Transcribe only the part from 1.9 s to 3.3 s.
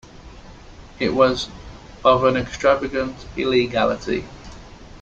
of an extravagant